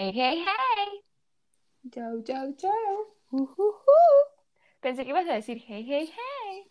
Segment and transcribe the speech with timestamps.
[0.00, 0.88] Hey, hey, hey.
[1.92, 2.92] Chau, chau, chau.
[3.36, 3.84] Ujujú.
[4.80, 6.64] Pensé que ibas a decir hey, hey, hey.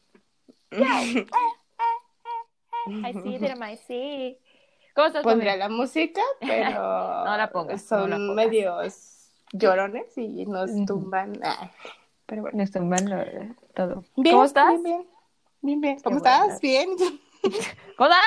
[0.72, 0.82] Yo.
[0.82, 2.00] Eh, eh,
[2.88, 4.34] eh, I see it in my sea.
[4.96, 5.60] ¿Cómo estás, Pondría Pame?
[5.60, 6.82] la música, pero
[7.30, 8.36] No la pongas, son no la pongas.
[8.36, 11.40] medios llorones y nos tumban.
[11.44, 11.70] Ay,
[12.26, 12.58] pero bueno.
[12.58, 14.06] Nos tumban lo- todo.
[14.16, 14.70] Bien, ¿Cómo estás?
[14.82, 15.08] Bien, bien.
[15.62, 16.00] Bien, bien.
[16.00, 16.60] ¿Cómo estás?
[16.62, 16.90] Bien.
[17.96, 18.24] ¿Cómo estás?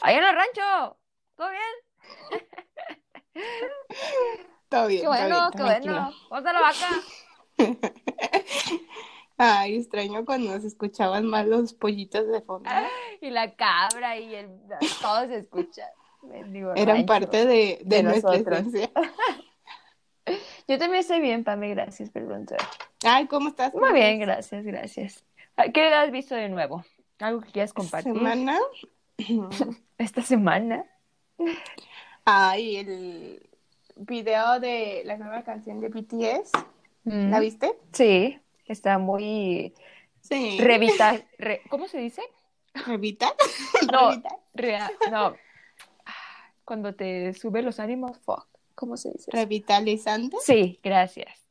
[0.00, 0.96] Ahí en el rancho.
[1.36, 2.40] ¿Todo bien?
[4.68, 5.00] Todo bien.
[5.00, 6.12] Qué todo bueno, bien, qué bueno.
[6.28, 6.88] ¿Cómo está la vaca?
[9.36, 12.70] Ay, extraño cuando se escuchaban más los pollitos de fondo.
[13.20, 14.48] Y la cabra y el...
[15.00, 15.88] todo se escucha.
[16.74, 17.06] Eran rancho.
[17.06, 18.90] parte de, de, de nuestra esencia.
[20.68, 22.58] Yo también estoy bien, Pame, gracias por preguntar.
[23.04, 23.74] Ay, ¿cómo estás?
[23.74, 25.24] Muy bien, gracias, gracias.
[25.72, 26.84] ¿Qué has visto de nuevo?
[27.18, 28.58] ¿Algo que quieras compartir Semana.
[29.98, 30.84] esta semana?
[32.24, 33.50] Ay, el
[33.96, 36.52] video de la nueva canción de BTS.
[37.04, 37.72] ¿La viste?
[37.92, 39.74] Sí, está muy
[40.20, 40.58] Sí.
[40.60, 42.22] re- ¿Cómo se dice?
[42.86, 43.32] ¿Revita?
[43.92, 44.36] No, ¿Revita?
[44.54, 45.34] rea- no.
[46.64, 48.46] Cuando te sube los ánimos, fuck.
[48.76, 49.30] ¿Cómo se dice?
[49.32, 50.36] ¿Revitalizante?
[50.40, 51.46] Sí, gracias.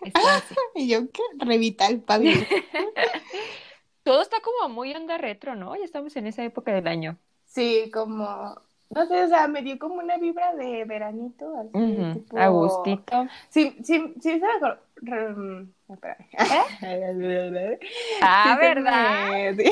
[0.74, 1.22] ¿Y yo qué?
[1.36, 2.30] Revital, Pablo.
[4.02, 5.76] Todo está como muy onda retro, ¿no?
[5.76, 7.18] Ya estamos en esa época del año.
[7.44, 8.60] Sí, como,
[8.94, 12.38] no sé, o sea, me dio como una vibra de veranito, así, Ujú, tipo...
[12.38, 13.26] A gustito.
[13.50, 16.28] Sí, sí, sí, se me re- mm, espérame.
[18.20, 18.86] Ah, Sí, ¿verdad?
[18.88, 19.64] me- sí,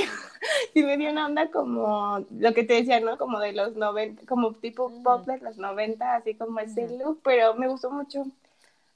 [0.75, 3.19] sí me dio una onda como lo que te decía, ¿no?
[3.19, 6.99] Como de los 90, como tipo pop de los 90, así como ese Ujú.
[6.99, 8.25] look, pero me gustó mucho.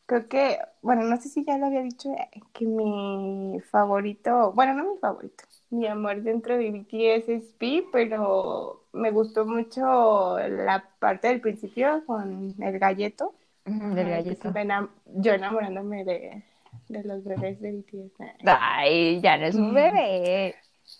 [0.06, 4.74] Creo que, bueno, no sé si ya lo había dicho, eh, que mi favorito, bueno,
[4.74, 10.84] no mi favorito, mi amor dentro de BTS es V, pero me gustó mucho la
[10.98, 13.34] parte del principio con el galleto.
[13.64, 14.08] Del
[14.54, 16.42] enam- yo enamorándome de,
[16.88, 18.20] de los bebés de BTS.
[18.46, 20.54] Ay, ya no es un bebé.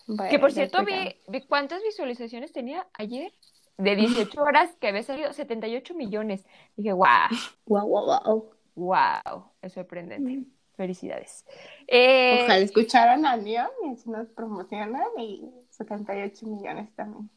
[0.07, 3.31] Bueno, Que por cierto, vi, vi cuántas visualizaciones tenía ayer.
[3.77, 6.45] De 18 horas que había salido 78 millones.
[6.75, 7.07] Dije, wow,
[7.65, 8.51] Guau, guau, guau.
[8.75, 10.43] wow, es sorprendente.
[10.75, 11.45] Felicidades.
[11.87, 17.29] Eh, Ojalá escucharan a Neon y nos promocionan y 78 millones también.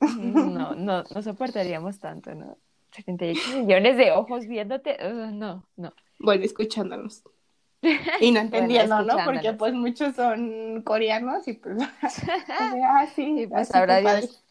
[0.00, 2.56] No, no, no soportaríamos tanto, ¿no?
[2.92, 4.96] 78 millones de ojos viéndote.
[5.00, 5.92] uh, no, no.
[6.18, 7.22] Bueno, escuchándonos.
[8.20, 9.16] Y no entendiendo, ¿no?
[9.24, 11.78] Porque pues muchos son coreanos y pues,
[12.48, 13.70] ah, sí, Y pues.
[13.70, 14.44] Dios.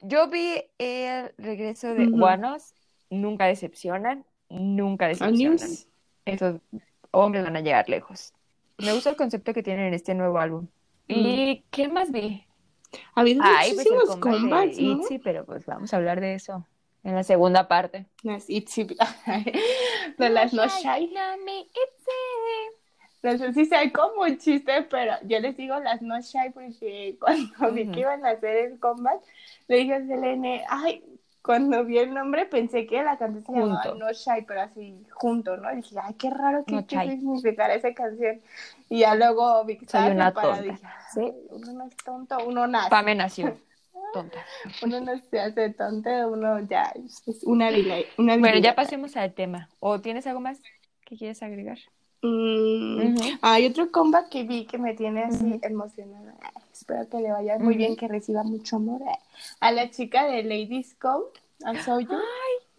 [0.00, 2.06] Yo vi el regreso de.
[2.06, 2.74] Guanos.
[3.10, 4.24] Nunca decepcionan.
[4.48, 5.68] Nunca decepcionan.
[6.24, 6.60] Esos
[7.10, 8.32] hombres van a llegar lejos.
[8.78, 10.66] Me gusta el concepto que tienen en este nuevo álbum.
[11.08, 12.45] ¿Y qué más vi?
[13.14, 15.02] Ha habido Ay, pues muchísimos comebacks, de ¿no?
[15.02, 16.66] ITZY, pero pues vamos a hablar de eso
[17.04, 18.06] en la segunda parte.
[18.22, 18.84] Las Itzy,
[20.18, 21.12] de las No Shy.
[21.14, 22.76] No me ITZY.
[23.22, 27.16] No sé si sea como un chiste, pero yo les digo las No Shy porque
[27.18, 27.92] cuando vi Ujú.
[27.92, 29.20] que iban a hacer el comeback,
[29.68, 31.02] le dije a Selene, ay,
[31.46, 33.94] cuando vi el nombre pensé que la canción se llamaba.
[33.96, 35.72] No Shy, pero así junto, ¿no?
[35.72, 38.40] Y dije, ay, qué raro que No significara esa canción.
[38.88, 40.60] Y ya luego vi que Soy una tonta.
[40.60, 40.76] dije,
[41.14, 41.20] Sí.
[41.20, 42.90] "Ay, uno no es tonto, uno nace.
[42.90, 43.56] Pame nació.
[44.12, 44.38] Tonta.
[44.82, 46.92] Uno no se hace tonto, uno ya
[47.26, 47.68] es una.
[48.18, 49.68] Una Bueno, ya pasemos al tema.
[49.80, 50.60] ¿O tienes algo más
[51.04, 51.78] que quieres agregar?
[52.26, 53.38] Mm.
[53.42, 56.34] Hay otro comeback que vi que me tiene así emocionada.
[56.72, 59.00] Espero que le vaya muy bien, que reciba mucho amor.
[59.02, 59.18] eh.
[59.60, 61.26] A la chica de Ladies Code,
[61.64, 61.70] a.
[61.70, 61.76] Ay,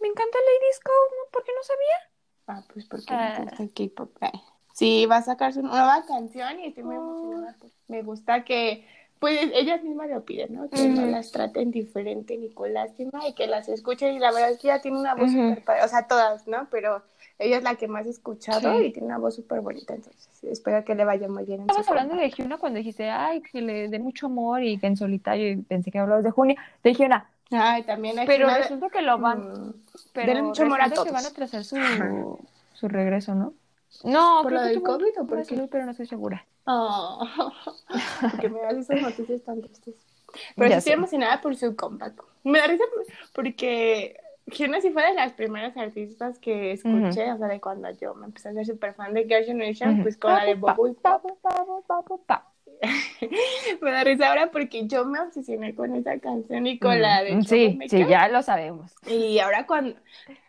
[0.00, 1.30] me encanta Ladies Code, ¿no?
[1.32, 1.98] ¿por qué no sabía?
[2.46, 3.36] Ah, pues porque Ah.
[3.38, 4.22] me gusta el K-pop.
[4.22, 4.32] eh.
[4.72, 7.56] Sí, va a sacar su nueva canción y estoy muy emocionada.
[7.88, 8.86] Me gusta que,
[9.18, 10.68] pues, ellas mismas lo piden, ¿no?
[10.70, 14.14] Que no las traten diferente ni con lástima y que las escuchen.
[14.14, 15.84] Y la verdad es que ella tiene una voz súper padre.
[15.84, 16.66] O sea, todas, ¿no?
[16.70, 17.02] Pero
[17.38, 18.86] ella es la que más he escuchado Sí.
[18.86, 19.94] y tiene una voz súper bonita.
[19.94, 23.60] Entonces, espero que le vaya muy bien Estabas hablando de Hyuna cuando dijiste, ay, que
[23.62, 26.92] le dé mucho amor y que en solitario, y pensé que hablabas de Junio, de
[26.94, 29.38] Hyuna, Ay, también hay pero una de- resulta que lo van,
[29.70, 29.74] Mm,
[30.12, 31.76] pero mucho amor a resulta que van a trazar su,
[32.74, 33.54] su regreso, ¿no?
[34.04, 35.68] No, ¿Por creo lo que del COVID o por qué?
[35.70, 36.44] pero no estoy segura.
[36.70, 37.26] Oh,
[38.20, 39.94] porque me das esas noticias tan tristes.
[40.56, 40.98] Pero Ya sí estoy sé.
[40.98, 42.22] emocionada por su comeback.
[42.44, 42.84] Me da risa
[43.34, 44.20] porque
[44.80, 48.50] sí fue de las primeras artistas que escuché, o sea, de cuando yo me empecé
[48.50, 50.02] a ser súper fan de Girl Generation, Ujú.
[50.02, 51.40] pues con la de Pa, Bubble pa, Pop.
[51.42, 52.52] pa, pa, pa, pa, pa.
[53.80, 57.22] me da risa ahora porque yo me obsesioné con esa canción y con Mm, la
[57.24, 58.92] de mm, Sí, sí, ya lo sabemos.
[59.06, 59.96] Y ahora cuando,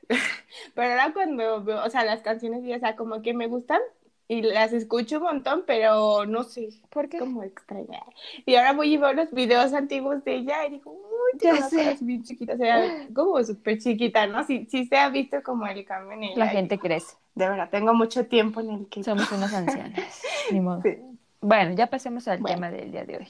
[0.76, 3.82] pero ahora cuando veo, o sea, las canciones, y, o sea, como que me gustan,
[4.30, 7.18] y las escucho un montón, pero no sé, ¿Por qué?
[7.18, 8.00] como extraña.
[8.46, 11.98] Y ahora voy y veo los videos antiguos de ella y digo, uy, Ya sé.
[12.02, 14.44] bien chiquita, o sea, como súper chiquita, ¿no?
[14.44, 16.36] Sí, sí se ha visto como el cambio en ella.
[16.38, 17.16] La gente digo, crece.
[17.34, 19.04] De verdad, tengo mucho tiempo en el que...
[19.04, 20.24] Somos unas ancianas.
[20.52, 20.84] Ni modo.
[20.84, 20.96] Sí.
[21.42, 22.56] Bueno, ya pasemos al Bueno.
[22.56, 23.28] tema del día de hoy.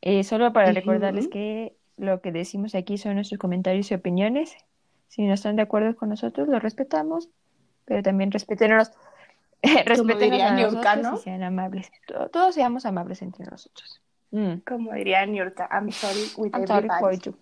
[0.00, 0.78] Eh, solo para Ujú.
[0.80, 4.54] recordarles que lo que decimos aquí son nuestros comentarios y opiniones.
[5.08, 7.28] Si no están de acuerdo con nosotros, lo respetamos,
[7.84, 8.92] pero también respétenos,
[10.18, 11.16] diría a Niurka, ¿no?
[11.16, 11.90] sean amables.
[12.32, 14.00] Todos seamos amables entre nosotros.
[14.30, 14.60] Mm.
[14.66, 17.34] Como diría Niurka, I'm sorry with I'm sorry for you.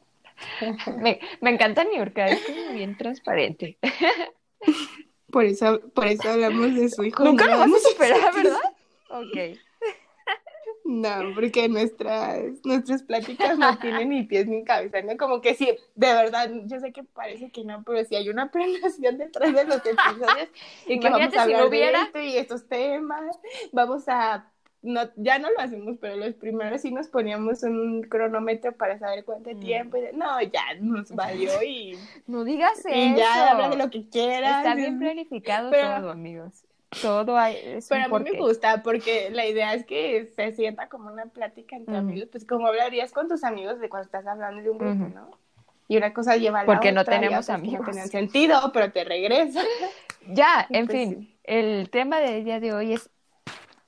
[0.99, 3.79] Me, me encanta Niurka, es como bien transparente.
[5.31, 7.25] Por eso, por eso hablamos de su hijo.
[7.25, 8.59] Nunca lo vas a superar, ¿verdad?
[9.11, 9.59] Ok.
[10.93, 15.17] No, porque nuestras, nuestras pláticas no tienen ni pies ni cabeza, ¿no?
[15.17, 18.51] Como que sí, de verdad, yo sé que parece que no, pero sí hay una
[18.51, 20.49] planeación detrás de los episodios
[20.87, 21.99] y que vamos a si hablar hubiera.
[22.01, 23.39] de esto y estos temas,
[23.71, 24.51] vamos a,
[24.83, 29.25] no, ya no lo hacemos, pero los primeros sí nos poníamos un cronómetro para saber
[29.25, 29.61] cuánto Mm.
[29.61, 31.97] tiempo y de- no, ya nos valió y,
[32.27, 33.85] No digas y ya habla de eso.
[33.85, 34.65] lo que quieras.
[34.65, 36.65] Está bien planificado Pero- todo, amigos.
[37.03, 38.37] Todo hay, es Pero a mí me porqué.
[38.39, 42.03] gusta porque la idea es que se sienta como una plática entre Ujú.
[42.09, 45.15] amigos, pues como hablarías con tus amigos de cuando estás hablando de un grupo, Ujú.
[45.15, 45.31] ¿no?
[45.87, 47.81] Y una cosa lleva a la Porque no otra, y tenemos amigos.
[47.87, 49.63] No tienen sentido, pero te regresa.
[50.29, 51.39] Ya, en pues fin, sí.
[51.45, 53.09] el tema del día de hoy es...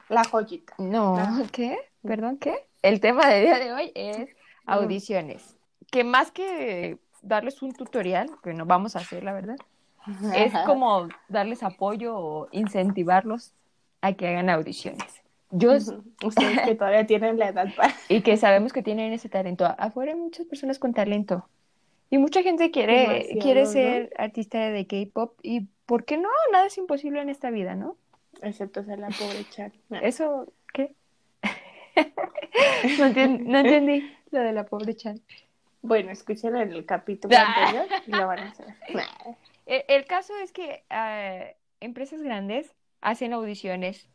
[0.08, 0.72] La joyita.
[0.78, 1.42] No, Ah.
[1.52, 1.76] ¿qué?
[2.02, 2.66] ¿Perdón, qué?
[2.80, 4.30] El tema del día de hoy es
[4.64, 5.56] audiciones.
[5.90, 9.56] Que más que darles un tutorial, que no vamos a hacer, la verdad,
[10.34, 13.52] es como darles apoyo o incentivarlos
[14.00, 15.22] a que hagan audiciones.
[15.50, 15.72] Yo.
[16.24, 17.94] Ustedes que todavía tienen la edad para...
[18.08, 19.66] y que sabemos que tienen ese talento.
[19.78, 21.46] Afuera hay muchas personas con talento.
[22.10, 23.66] Y mucha gente quiere, Demasiado, quiere ¿no?
[23.70, 25.38] ser artista de K-pop.
[25.42, 26.28] ¿Y por qué no?
[26.52, 27.96] Nada es imposible en esta vida, ¿no?
[28.42, 29.72] Excepto ser la pobre Chan.
[30.02, 30.94] ¿Eso qué?
[32.98, 35.20] no, entien- no entendí lo de la pobre Chan.
[35.82, 38.74] Bueno, escuchen el capítulo anterior y lo van a saber.
[39.72, 41.44] El, el caso es que ah,
[41.80, 44.08] empresas grandes hacen audiciones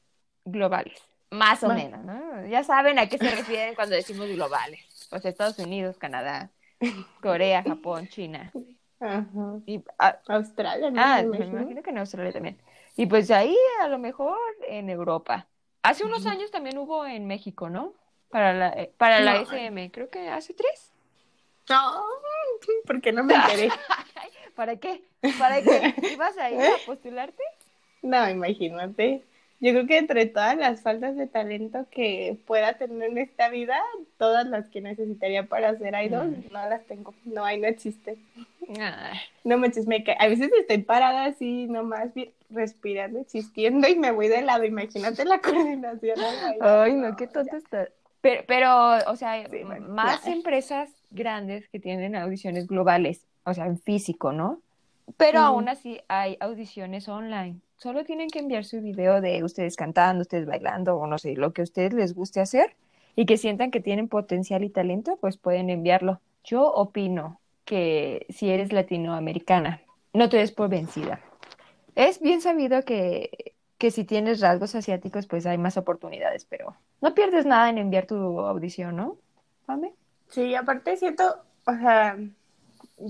[0.46, 1.02] globales,
[1.32, 1.82] más o Bueno.
[1.84, 2.46] menos, ¿no?
[2.48, 5.08] Ya saben a qué se refieren cuando decimos globales.
[5.10, 6.52] Pues Estados Unidos, Canadá,
[7.22, 8.52] Corea, Japón, China.
[9.00, 9.60] Ajá.
[9.66, 11.02] Y, ah, Australia, ¿no?
[11.02, 11.84] ah, Me imagino.
[11.84, 12.58] que en Australia también.
[12.96, 14.38] Y pues ahí a lo mejor
[14.68, 15.48] en Europa.
[15.84, 17.94] Hace unos años también hubo en México, ¿no?
[18.30, 19.42] Para la, eh, para la No.
[19.42, 20.92] SM, creo que hace tres.
[21.70, 22.06] No,
[22.86, 23.70] porque no me enteré.
[24.58, 25.04] ¿Para qué?
[25.40, 25.94] ¿Para qué?
[26.14, 27.42] ¿Ibas a ir a postularte?
[28.02, 29.24] No, imagínate.
[29.60, 33.80] Yo creo que entre todas las faltas de talento que pueda tener en esta vida,
[34.18, 36.54] todas las que necesitaría para ser idol, Mm.
[36.54, 37.14] no las tengo.
[37.26, 38.18] No hay, no existen.
[38.80, 42.10] Ay, No me ca- A veces estoy parada así, nomás
[42.50, 44.64] respirando, existiendo y me voy de lado.
[44.66, 46.20] Imagínate la coordinación.
[46.62, 47.88] Ay, no, qué tonto está.
[48.22, 53.80] Pero, pero, o sea, Sí, más empresas grandes que tienen audiciones globales, o sea, en
[53.80, 54.60] físico, ¿no?
[55.16, 57.62] Pero aún así hay audiciones online.
[57.78, 61.54] Solo tienen que enviar su video de ustedes cantando, ustedes bailando, o no sé, lo
[61.54, 62.76] que a ustedes les guste hacer
[63.16, 66.20] y que sientan que tienen potencial y talento, pues pueden enviarlo.
[66.44, 69.82] Yo opino que si eres latinoamericana,
[70.14, 71.22] no te des por vencida.
[71.96, 77.14] Es bien sabido que, que si tienes rasgos asiáticos, pues hay más oportunidades, pero no
[77.14, 79.18] pierdes nada en enviar tu audición, ¿no?
[80.30, 81.24] Sí, aparte siento,
[81.66, 82.18] o sea,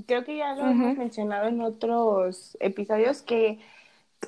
[0.07, 0.69] creo que ya lo Ujú.
[0.69, 3.59] hemos mencionado en otros episodios que,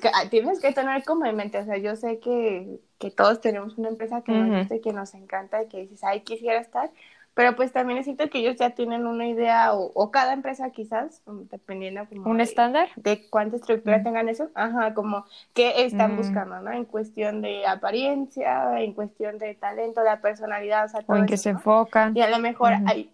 [0.00, 3.40] que, ah, tienes que tener como en mente, o sea, yo sé que, que todos
[3.40, 4.40] tenemos una empresa que Ujú.
[4.40, 6.90] nos gusta y que nos encanta y que dices, ay, quisiera estar,
[7.34, 11.22] pero pues también siento que ellos ya tienen una idea, o, o cada empresa quizás,
[11.26, 12.88] um, dependiendo como ¿Un de- estándar?
[12.96, 14.04] de cuánta estructura Mm.
[14.04, 16.16] tengan eso, ajá, como qué están Mm.
[16.16, 16.72] buscando, ¿no?
[16.72, 21.26] En cuestión de apariencia, en cuestión de talento, la personalidad, o sea, ¿O todo en
[21.26, 21.60] qué eso, se ¿no?
[21.60, 22.14] enfocan?
[22.14, 23.10] Y a lo mejor hay,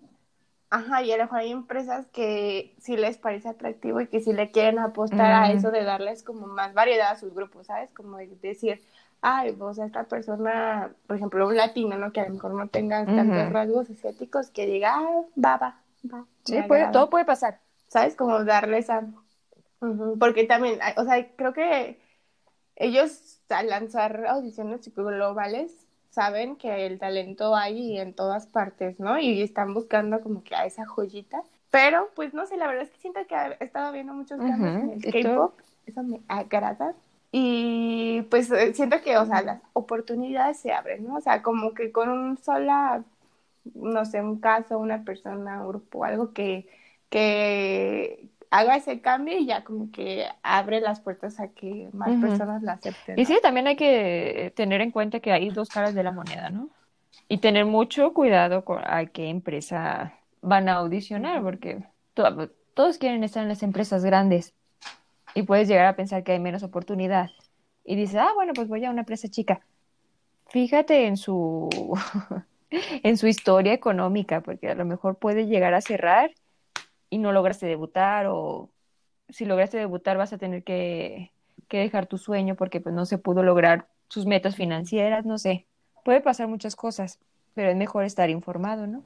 [0.71, 4.33] ajá, y a lo mejor hay empresas que sí les parece atractivo y que sí
[4.33, 7.91] le quieren apostar a eso de darles como más variedad a sus grupos, ¿sabes?
[7.93, 8.83] Como de decir,
[9.21, 12.13] ay, o sea, esta persona, por ejemplo, un latino, ¿no?
[12.13, 15.81] Que a lo mejor no tenga tantos rasgos asiáticos, que diga, ah, va, va,
[16.13, 16.25] va.
[16.45, 16.93] Sí, me puede, agrada".
[16.93, 17.61] todo puede pasar.
[17.89, 18.15] ¿sabes?
[18.17, 19.05] Como darles a...
[20.19, 22.01] Porque también, o sea, creo que
[22.77, 29.19] ellos al lanzar audiciones globales saben que el talento hay en todas partes, ¿no?
[29.19, 31.43] Y están buscando como que a esa joyita.
[31.71, 34.77] Pero, pues no sé, la verdad es que siento que he estado viendo muchos cambios
[34.77, 35.59] en el K-pop.
[35.87, 36.95] Eso me agrada.
[37.33, 41.17] Y pues eh, siento que, o sea, las oportunidades se abren, ¿no?
[41.17, 43.05] O sea, como que con un sola,
[43.75, 46.69] no sé, un caso, una persona, un grupo, algo que,
[47.11, 52.21] que haga ese cambio y ya como que abre las puertas a que más Ujú.
[52.21, 53.17] personas la acepten.
[53.17, 53.27] Y ¿no?
[53.27, 56.71] sí, también hay que tener en cuenta que hay dos caras de la moneda, ¿no?
[57.29, 61.83] Y tener mucho cuidado con a qué empresa van a audicionar, porque
[62.15, 64.55] to- todos quieren estar en las empresas grandes
[65.35, 67.31] y puedes llegar a pensar que hay menos oportunidad.
[67.85, 69.61] Y dices, ah, bueno, pues voy a una empresa chica.
[70.49, 71.99] Fíjate en su,
[72.71, 76.31] en su historia económica, porque a lo mejor puede llegar a cerrar
[77.11, 78.71] y no lograste debutar, o
[79.29, 81.31] si lograste debutar vas a tener que,
[81.69, 85.67] que dejar tu sueño porque pues no se pudo lograr sus metas financieras, no sé.
[86.05, 87.19] Puede pasar muchas cosas,
[87.55, 89.03] pero es mejor estar informado, ¿no?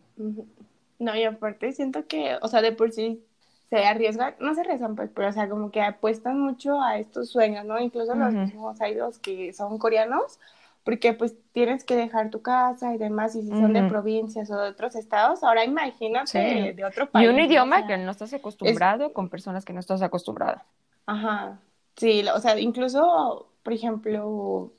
[0.99, 3.25] No, y aparte siento que, o sea, de por sí
[3.71, 7.31] se arriesgan, no se arriesgan, pues, pero, o sea, como que apuestan mucho a estos
[7.31, 7.79] sueños, ¿no?
[7.81, 10.39] Incluso los mismos idols que son coreanos,
[10.85, 14.57] porque pues tienes que dejar tu casa y demás, y si son de provincias o
[14.59, 16.73] de otros estados, ahora imagínate Sí.
[16.73, 17.29] de otro Y país.
[17.29, 17.43] un ¿no?
[17.43, 20.61] O idioma sea, que no estás acostumbrado con personas que no estás acostumbrado.
[21.07, 21.59] Ajá,
[21.97, 24.73] sí, o sea, incluso, por ejemplo,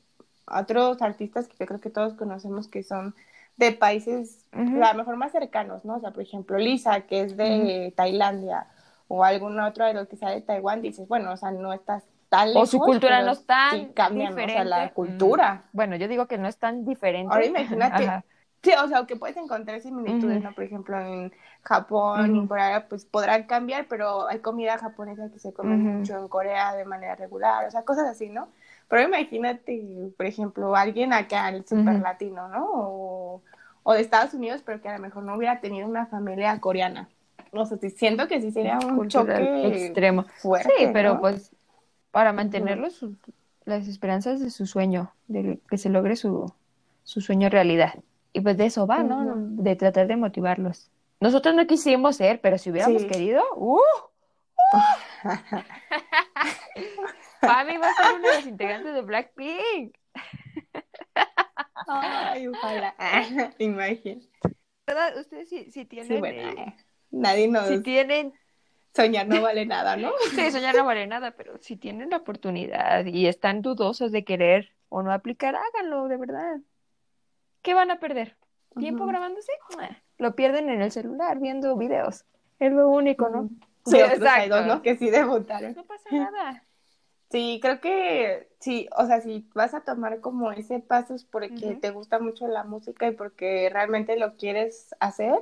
[0.47, 3.15] otros artistas que yo creo que todos conocemos que son
[3.57, 5.95] de países, a lo mejor más cercanos, ¿no?
[5.97, 8.67] O sea, por ejemplo, Lisa, que es de Tailandia,
[9.07, 12.03] o algún otro de los que sea de Taiwán, dices, bueno, o sea, no estás
[12.31, 14.43] tan O lejos, su cultura no es tan sí cambian, ¿no?
[14.45, 14.93] o sea, la diferente.
[14.93, 15.65] cultura.
[15.67, 17.31] Mm, Bueno, yo digo que no es tan diferente.
[17.31, 18.25] Ahora imagínate, Ajá.
[18.63, 20.41] sí, o sea, que puedes encontrar similitudes.
[20.41, 20.53] ¿no?
[20.53, 21.31] Por ejemplo, en
[21.63, 22.47] Japón y en Ujú.
[22.47, 26.85] Corea, pues podrán cambiar, pero hay comida japonesa que se come mucho en Corea de
[26.85, 28.49] manera regular, o sea, cosas así, ¿no?
[28.89, 32.67] Pero imagínate, por ejemplo, alguien acá, el super latino, ¿no?
[32.73, 33.43] O,
[33.83, 37.09] o de Estados Unidos, pero que a lo mejor no hubiera tenido una familia coreana.
[37.53, 40.25] O sea, siento que sí sería un Cultural choque extremo.
[40.37, 41.19] fuerte, Sí, pero ¿no?
[41.19, 41.55] pues
[42.11, 43.15] para mantenerlo su-
[43.65, 46.51] las esperanzas de su sueño, de que se logre su,
[47.03, 47.93] su sueño realidad.
[48.33, 49.35] Y pues de eso va, ¿no?
[49.35, 50.89] De tratar de motivarlos.
[51.19, 53.07] Nosotros no quisimos ser, pero si hubiéramos Sí.
[53.07, 53.79] querido, ¡uh!
[57.41, 59.95] Pami va a ser una de las integrantes de Blackpink.
[61.87, 62.95] Ay, ojalá.
[63.59, 64.27] Imagínate.
[64.87, 65.17] ¿Verdad?
[65.19, 66.75] Ustedes si, si tienen, Sí, bueno, eh,
[67.11, 67.67] nadie nos...
[67.67, 68.33] si tienen
[68.93, 70.11] Soñar no vale nada, ¿no?
[70.35, 74.71] Sí, soñar no vale nada, pero si tienen la oportunidad y están dudosos de querer
[74.89, 76.57] o no aplicar, háganlo, de verdad.
[77.61, 78.35] ¿Qué van a perder?
[78.77, 79.51] ¿Tiempo grabándose?
[80.17, 82.25] Lo pierden en el celular viendo videos.
[82.59, 83.49] Es lo único, ¿no?
[83.85, 84.81] Sí, hay dos, ¿no?
[84.81, 85.73] Que sí debutaron.
[85.75, 86.63] No pasa nada.
[87.31, 91.77] Sí, creo que sí, o sea, si vas a tomar como ese paso es porque
[91.79, 95.35] te gusta mucho la música y porque realmente lo quieres hacer.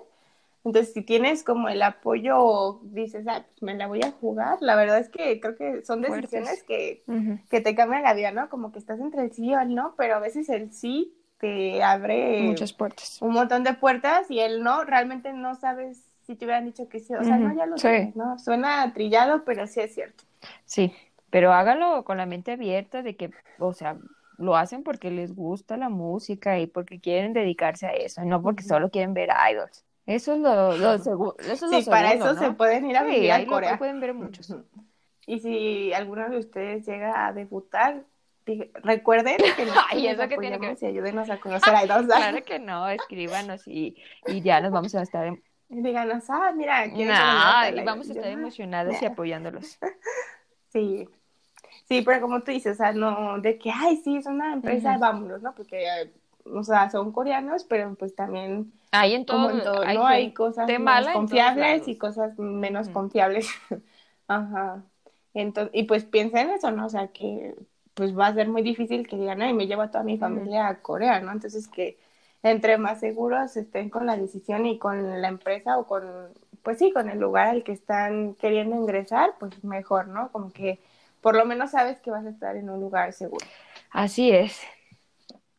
[0.63, 4.58] Entonces, si tienes como el apoyo o dices, ah, pues me la voy a jugar,
[4.62, 7.04] la verdad es que creo que son decisiones que,
[7.50, 8.50] que te cambian la vida, ¿no?
[8.50, 11.82] Como que estás entre el sí o el no, pero a veces el sí te
[11.84, 13.22] abre Muchas puertas.
[13.22, 17.00] un montón de puertas y el no, realmente no sabes si te hubieran dicho que
[17.00, 17.88] sí, o sea, no, ya lo sí.
[17.88, 18.38] sabes, ¿no?
[18.38, 20.24] Suena trillado, pero sí es cierto.
[20.66, 20.94] Sí,
[21.30, 23.98] pero háganlo con la mente abierta de que, o sea,
[24.38, 28.63] lo hacen porque les gusta la música y porque quieren dedicarse a eso, no porque
[28.63, 29.86] solo quieren ver idols.
[30.10, 32.39] Eso es lo, lo segu- eso es lo Sí, para segundo, eso ¿no?
[32.50, 33.78] se pueden ir a Sí, vivir a ahí lo Corea.
[33.78, 34.56] pueden ver muchos.
[35.28, 38.04] Y si alguno de ustedes llega a debutar,
[38.82, 42.08] recuerden que nosotros Ay, ¿eso nos qué tiene que y ayúdenos a conocer a idols.
[42.08, 45.39] Claro que no, escríbanos y, y ya nos vamos a estar, em-
[45.70, 49.78] Y díganos, ah, mira, que nos No, y vamos a estar Yo, emocionados y apoyándolos.
[50.70, 51.08] Sí.
[51.88, 54.92] Sí, pero como tú dices, o sea, no de que, ay, sí, es una empresa,
[54.92, 55.00] Ujú.
[55.01, 55.54] vámonos, ¿no?
[55.56, 56.12] Porque, eh,
[56.53, 60.06] o sea, son coreanos, pero pues también Hay en todo, como en todo, hay ¿no?
[60.06, 63.50] Hay cosas más confiables y cosas menos confiables.
[64.27, 64.84] Ajá.
[65.34, 66.86] Entonces, y pues piensa en eso, ¿no?
[66.86, 67.56] O sea, que
[67.94, 70.68] pues va a ser muy difícil que digan, ay, me llevo a toda mi familia
[70.68, 71.32] a Corea, ¿no?
[71.32, 71.98] Entonces, que
[72.44, 76.03] entre más seguros estén con la decisión y con la empresa o con,
[76.63, 80.32] pues sí, con el lugar al que están queriendo ingresar, pues mejor, ¿no?
[80.32, 80.79] Como que
[81.22, 83.46] por lo menos sabes que vas a estar en un lugar seguro.
[83.91, 84.62] Así es.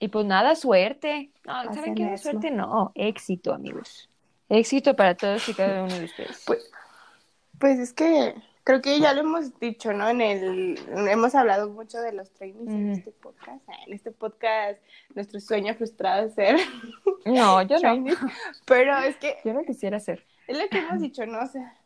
[0.01, 1.31] Y pues nada, suerte.
[1.45, 2.17] No, ¿saben qué?
[2.19, 4.09] Suerte no, éxito, amigos.
[4.49, 6.43] Éxito para todos y cada uno de ustedes.
[6.47, 6.71] Pues,
[7.59, 10.09] pues es que creo que ya lo hemos dicho, ¿no?
[10.09, 10.79] En el,
[11.09, 13.63] hemos hablado mucho de los trainees en este podcast.
[13.69, 14.81] Ah, En este podcast,
[15.15, 16.57] nuestro sueño frustrado es ser
[17.27, 18.05] No, yo no.
[18.65, 20.25] Pero es que Yo no quisiera ser.
[20.49, 21.41] es lo que hemos dicho, ¿no?
[21.43, 21.77] O sea,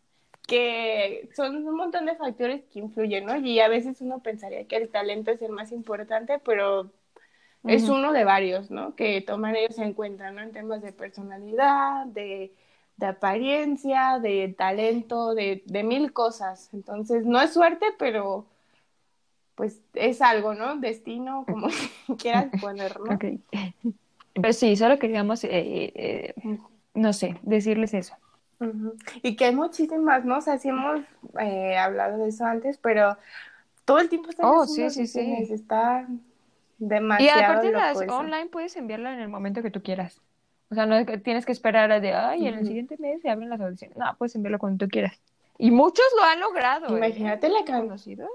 [0.46, 3.36] que son un montón de factores que influyen, ¿no?
[3.36, 6.90] Y a veces uno pensaría que el talento es el más importante, pero
[7.66, 8.94] es uno de varios, ¿no?
[8.94, 10.40] Que toman ellos en cuenta, ¿no?
[10.40, 12.52] En temas de personalidad, de,
[12.96, 16.70] de apariencia, de talento, de, de mil cosas.
[16.72, 18.46] Entonces, no es suerte, pero
[19.54, 20.76] pues es algo, ¿no?
[20.76, 21.68] Destino, como
[22.18, 23.14] quieras poner, ¿no?
[23.14, 23.24] Ok.
[24.34, 26.34] Pero sí, solo queríamos, eh, eh,
[26.94, 28.16] no sé, decirles eso.
[29.22, 30.38] Y que hay muchísimas, ¿no?
[30.38, 31.00] O sea, sí hemos
[31.40, 33.16] eh, hablado de eso antes, pero
[33.84, 35.20] todo el tiempo están Oh, sí, sí, sí.
[35.20, 35.50] audiciones,
[36.80, 38.16] está Y demasiado aparte las eso.
[38.16, 40.20] online puedes enviarla en el momento que tú quieras.
[40.70, 43.20] O sea, no es que tienes que esperar a de, ay, en el siguiente mes
[43.22, 43.96] se abren las audiciones.
[43.96, 45.20] No, puedes enviarlo cuando tú quieras.
[45.58, 46.86] Y muchos lo han logrado.
[46.88, 46.96] ¿eh?
[46.98, 48.30] Imagínate la can- conocidos.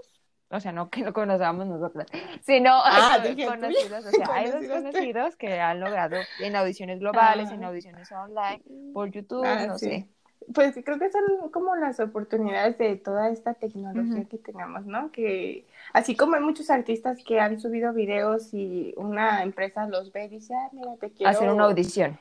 [0.51, 2.05] O sea, no que lo conozcamos nosotros,
[2.41, 4.05] sino Ah, dije, conocidos.
[4.05, 7.67] O sea, hay dos Conocidos que han logrado en audiciones globales, en Ah.
[7.67, 8.62] audiciones online,
[8.93, 9.86] por YouTube, Ah, no sí.
[9.86, 10.08] sé.
[10.53, 14.27] Pues creo que son como las oportunidades de toda esta tecnología Ujú.
[14.27, 15.12] que tenemos, ¿no?
[15.12, 20.25] Que así como hay muchos artistas que han subido videos y una empresa los ve
[20.25, 22.19] y dice, ah, mira, te quiero, Hacer una audición.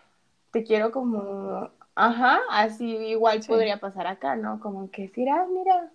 [0.51, 3.49] te quiero como, ajá, así igual Sí.
[3.49, 4.61] podría pasar acá, ¿no?
[4.61, 5.91] Como que decir, ah, mira,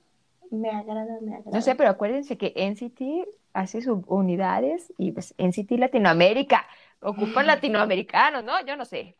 [0.51, 1.51] me agrada, me agrada.
[1.51, 6.65] No sé, pero acuérdense que NCT hace subunidades y pues NCT Latinoamérica
[7.01, 8.53] ocupan latinoamericanos, ¿no?
[8.65, 9.15] Yo no sé.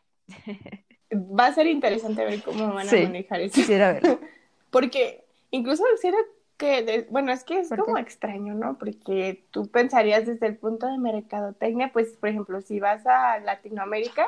[1.12, 3.02] Va a ser interesante ver cómo van a Sí.
[3.04, 3.54] manejar eso.
[3.54, 4.18] Quisiera verlo.
[4.70, 6.16] Porque incluso quisiera
[6.56, 7.98] que, de- bueno, es que es ¿Por como qué?
[7.98, 8.78] extraño, ¿no?
[8.78, 14.26] Porque tú pensarías desde el punto de mercadotecnia, pues, por ejemplo, si vas a Latinoamérica,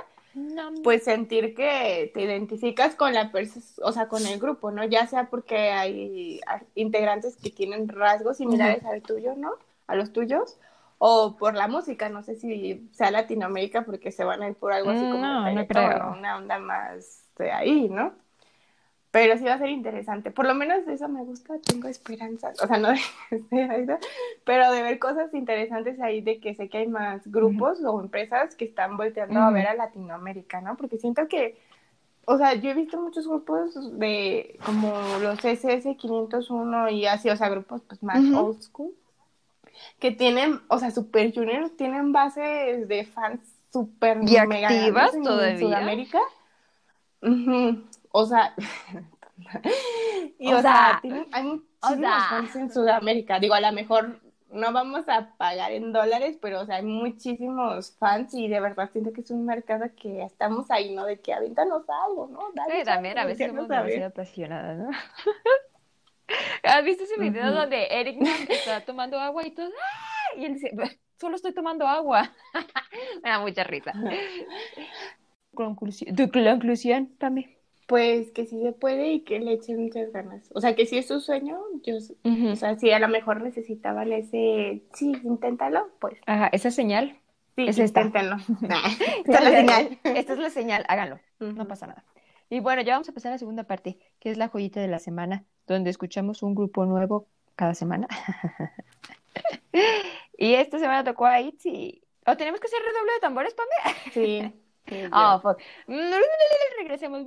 [0.83, 4.85] pues sentir que te identificas con la persona, o sea, con el grupo, ¿no?
[4.85, 6.41] Ya sea porque hay
[6.75, 9.53] integrantes que tienen rasgos similares al tuyo, ¿no?
[9.89, 10.59] A los tuyos,
[10.99, 14.73] o por la música, no sé si sea Latinoamérica porque se van a ir por
[14.73, 16.03] algo así Mm, como no, el no reggaetón, creo.
[16.03, 18.15] o una onda más de ahí, ¿no?
[19.17, 20.31] Pero sí va a ser interesante.
[20.31, 22.63] Por lo menos de eso me gusta, tengo esperanzas.
[22.63, 22.99] O sea, no de
[23.87, 23.99] ¿no?
[24.45, 28.55] pero de ver cosas interesantes ahí, de que sé que hay más grupos o empresas
[28.57, 30.77] que están volteando a ver a Latinoamérica, ¿no?
[30.77, 31.57] Porque siento que,
[32.27, 34.93] o sea, yo he visto muchos grupos de como
[35.23, 38.93] los SS 501 y así, o sea, grupos pues más old school,
[39.99, 43.41] que tienen, o sea, Super Junior tienen bases de fans
[43.73, 45.59] super ¿Y mega activas grandes en todavía?
[45.59, 46.21] Sudamérica.
[48.19, 48.55] O sea,
[50.39, 52.27] y O o, sea, hay muchísimos sea.
[52.31, 53.39] fans en Sudamérica.
[53.39, 54.21] Digo, a lo mejor
[54.51, 58.89] no vamos a pagar en dólares, pero o sea, hay muchísimos fans y de verdad
[58.91, 61.05] siento que es un mercado que estamos ahí, ¿no?
[61.05, 62.41] De que avéntanos algo, ¿no?
[62.55, 64.91] Dale Sí, también a veces somos demasiado apasionadas, ¿no?
[66.63, 69.69] ¿Has visto ese video donde Eric Nam está tomando agua y todo?
[69.69, 70.39] ¡ah!
[70.39, 70.73] Y él dice,
[71.21, 72.33] solo estoy tomando agua.
[73.23, 73.93] Me da mucha risa.
[75.55, 77.56] Conclusión, tu conclusión también.
[77.87, 80.51] Pues que sí se puede y que le echen muchas ganas.
[80.55, 81.95] O sea, que si es su sueño, yo,
[82.25, 82.49] Ujú.
[82.49, 87.17] o sea, si a lo mejor necesitaban ese, sí, inténtalo, pues Ajá, esa señal.
[87.55, 88.01] sí, Es esta.
[88.03, 89.99] es la señal.
[90.03, 91.21] Esta es la señal, háganlo.
[91.39, 92.05] No pasa nada.
[92.51, 94.89] Y bueno, ya vamos a pasar a la segunda parte, que es la joyita de
[94.89, 98.09] la semana, donde escuchamos un grupo nuevo cada semana.
[100.39, 102.03] y esta semana tocó a Itzy.
[102.27, 103.97] ¿O tenemos que hacer redoble de tambores, Pame?
[104.13, 104.53] Sí.
[104.89, 105.51] Sí, Ah, yo.
[105.51, 105.61] fuck.
[106.79, 107.27] Regresemos.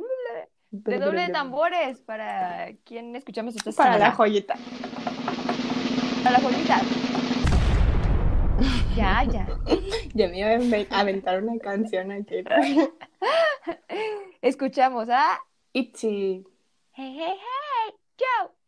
[0.72, 4.56] Redoble de tambores para quien escuchamos esta Para la joyita.
[6.24, 6.82] Para la joyita.
[8.96, 9.48] Ya, ya.
[10.14, 10.50] Ya me iba
[10.92, 12.44] a aventar una canción aquí.
[14.42, 15.40] Escuchamos a
[15.74, 16.46] Itzy.
[16.94, 18.59] Hey, hey, hey, Joe.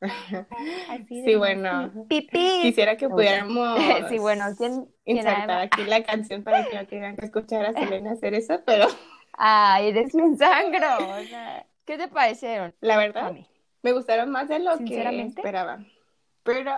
[0.00, 1.90] Así Sí, bueno.
[2.08, 2.58] Pipí.
[2.62, 3.78] Quisiera que pudiéramos
[4.08, 8.12] Sí, bueno, ¿quién, insertar aquí la canción para que no tengan que escuchar a Selena
[8.12, 8.86] hacer eso, pero
[9.38, 10.96] Ay, eres mi sangro.
[10.98, 12.74] O sea, ¿qué te parecieron?
[12.80, 13.32] la verdad
[13.82, 15.78] me gustaron más de lo que esperaba.
[16.42, 16.70] Pero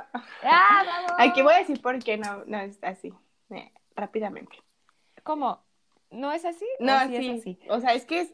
[0.42, 1.12] ¡Ah, vamos!
[1.18, 3.12] aquí voy a decir por qué no, no es así,
[3.50, 4.57] eh, rápidamente.
[5.22, 5.62] ¿Cómo?
[6.11, 6.66] ¿No es así?
[6.81, 7.59] ¿O No, sí es sí, así?
[7.70, 8.33] o sea, es que es-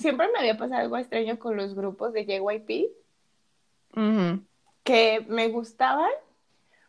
[0.00, 2.88] siempre me había pasado algo extraño con los grupos de JYP,
[4.84, 6.10] Que me gustaban,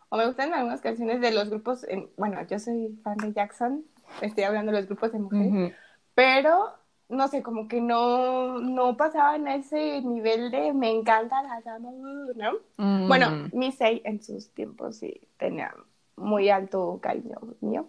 [0.09, 3.85] o me gustan algunas canciones de los grupos, en- bueno, yo soy fan de Jackson,
[4.21, 5.73] estoy hablando de los grupos de mujeres,
[6.15, 6.73] pero
[7.09, 11.91] no sé, como que no, no pasaban a ese nivel de me encanta la dama,
[12.35, 12.53] ¿no?
[12.77, 13.07] Mm.
[13.07, 15.75] Bueno, Missy en sus tiempos sí tenía
[16.17, 17.87] muy alto cariño mío.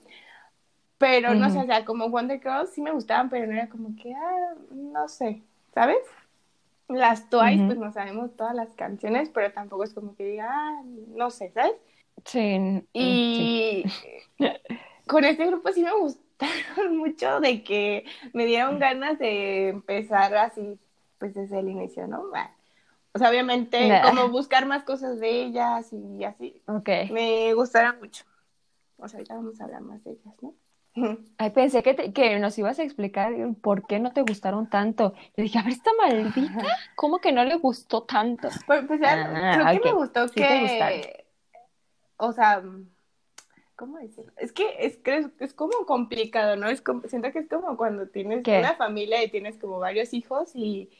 [0.98, 3.94] Pero no sé, o sea, como Wonder Girls sí me gustaban, pero no era como
[3.96, 5.42] que, ah, no sé,
[5.74, 5.98] ¿sabes?
[6.88, 10.82] Las Twice, pues no sabemos todas las canciones, pero tampoco es como que diga, ah,
[10.84, 11.72] no sé, ¿sabes?
[12.26, 12.58] Sí.
[12.58, 13.84] mm, sí.
[14.38, 14.46] Y
[15.08, 20.78] con este grupo sí me gustaron mucho de que me dieron ganas de empezar así,
[21.18, 22.28] pues desde el inicio, ¿no?
[22.28, 22.50] Bueno,
[23.12, 24.02] O sea, obviamente, Nah.
[24.10, 26.62] como buscar más cosas de ellas y así.
[26.66, 26.88] Ok.
[27.10, 28.24] Me gustaron mucho.
[28.98, 30.54] O sea, ahorita vamos a hablar más de ellas, ¿no?
[31.36, 35.14] Ay, pensé que, te- que nos ibas a explicar por qué no te gustaron tanto.
[35.36, 38.48] Yo dije, a ver, esta maldita, ¿cómo que no le gustó tanto?
[38.66, 39.86] Por empezar, Ah, creo que ok.
[39.86, 41.26] me gustó Sí que,
[42.18, 42.62] o sea,
[43.76, 44.32] ¿cómo decirlo?
[44.36, 46.68] Es que es, es, es como complicado, ¿no?
[46.68, 48.60] Es como, siento que es como cuando tienes ¿Qué?
[48.60, 50.90] una familia y tienes como varios hijos y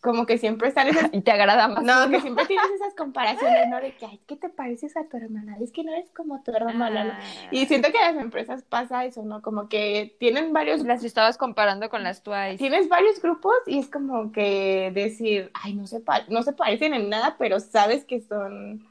[0.00, 1.10] como que siempre están esas...
[1.12, 1.82] Y te agrada más.
[1.84, 3.80] No, que siempre tienes esas comparaciones, ¿no?
[3.80, 5.56] De que, ay, ¿qué te pareces a tu hermana?
[5.60, 7.12] Es que no eres como tu hermana, ¿no?
[7.12, 7.48] Ah.
[7.50, 9.42] Y siento que a las empresas pasa eso, ¿no?
[9.42, 12.58] Como que tienen varios Las estabas comparando con las Twice.
[12.58, 16.94] tienes varios grupos y es como que decir, ay, no se, pa- no se parecen
[16.94, 18.87] en nada, pero sabes que son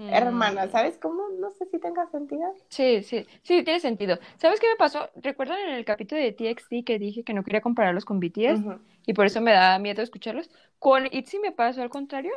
[0.00, 0.14] Mm.
[0.14, 1.28] hermanas, ¿sabes cómo?
[1.38, 2.54] No sé si tenga sentido.
[2.70, 4.18] Sí, sí, sí, tiene sentido.
[4.38, 5.10] ¿Sabes qué me pasó?
[5.16, 8.64] ¿Recuerdan en el capítulo de TXT que dije que no quería compararlos con BTS
[9.06, 10.48] y por eso me daba miedo escucharlos?
[10.78, 12.32] Con ITZY me pasó al contrario.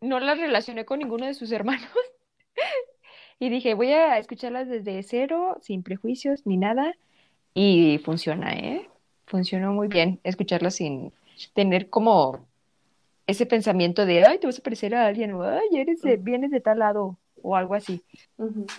[0.00, 1.90] No las relacioné con ninguno de sus hermanos.
[3.40, 6.94] Y dije, voy a escucharlas desde cero, sin prejuicios ni nada.
[7.52, 8.88] Y funciona, ¿eh?
[9.26, 11.12] Funcionó muy bien escucharlas sin
[11.52, 12.46] tener como
[13.26, 16.50] ese pensamiento de, ay, te vas a parecer a alguien, o ay, eres de- vienes
[16.50, 18.04] de tal lado, o algo así.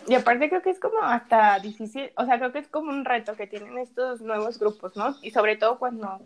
[0.08, 3.06] Y aparte creo que es como hasta difícil, o sea, creo que es como un
[3.06, 5.16] reto que tienen estos nuevos grupos, ¿no?
[5.22, 6.22] Y sobre todo cuando,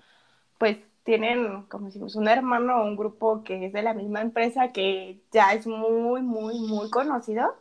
[0.57, 4.71] pues, tienen, como decimos, un hermano o un grupo que es de la misma empresa
[4.71, 7.55] que ya es muy, muy, muy conocido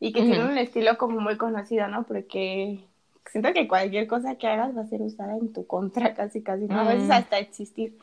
[0.00, 2.04] y que tiene un estilo como muy conocido, ¿no?
[2.04, 2.84] Porque
[3.26, 6.64] siento que cualquier cosa que hagas va a ser usada en tu contra casi, casi,
[6.68, 6.80] ¿no?
[6.80, 7.12] A veces Mm.
[7.12, 7.98] hasta existir.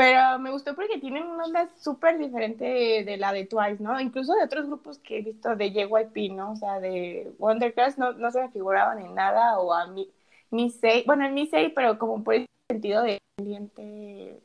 [0.00, 4.00] Pero me gustó porque tienen una onda súper diferente de, de la de Twice, ¿no?
[4.00, 6.52] Incluso de otros grupos que he visto de JYP, ¿no?
[6.52, 10.10] O sea, de Wondercraft no, no se me figuraban en nada, o a mi,
[10.50, 14.40] Misei, bueno, en Misei, pero como por el sentido de ambiente,